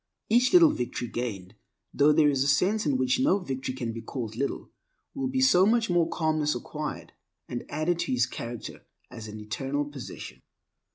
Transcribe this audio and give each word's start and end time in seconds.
Each 0.29 0.51
little 0.51 0.71
victory 0.71 1.09
gained 1.09 1.53
(though 1.93 2.11
there 2.11 2.27
is 2.27 2.43
a 2.43 2.47
sense 2.47 2.87
in 2.87 2.97
which 2.97 3.19
no 3.19 3.37
victory 3.37 3.75
can 3.75 3.93
be 3.93 4.01
called 4.01 4.35
little) 4.35 4.71
will 5.13 5.27
be 5.27 5.41
so 5.41 5.63
much 5.67 5.91
more 5.91 6.09
calmness 6.09 6.55
acquired 6.55 7.13
and 7.47 7.63
added 7.69 7.99
to 7.99 8.11
his 8.11 8.25
character 8.25 8.83
as 9.11 9.27
an 9.27 9.39
eternal 9.39 9.85
possession. 9.85 10.41